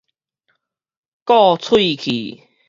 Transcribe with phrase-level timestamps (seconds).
[1.25, 2.49] 固喙器